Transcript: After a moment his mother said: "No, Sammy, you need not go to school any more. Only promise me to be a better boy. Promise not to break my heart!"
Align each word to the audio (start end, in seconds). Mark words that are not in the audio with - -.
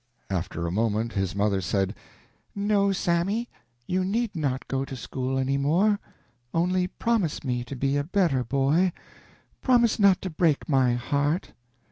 After 0.31 0.65
a 0.65 0.71
moment 0.71 1.13
his 1.13 1.35
mother 1.35 1.61
said: 1.61 1.93
"No, 2.55 2.91
Sammy, 2.91 3.49
you 3.85 4.03
need 4.03 4.35
not 4.35 4.67
go 4.67 4.83
to 4.83 4.95
school 4.95 5.37
any 5.37 5.57
more. 5.59 5.99
Only 6.55 6.87
promise 6.87 7.43
me 7.43 7.63
to 7.65 7.75
be 7.75 7.97
a 7.97 8.03
better 8.03 8.43
boy. 8.43 8.93
Promise 9.61 9.99
not 9.99 10.19
to 10.23 10.31
break 10.31 10.67
my 10.67 10.95
heart!" 10.95 11.53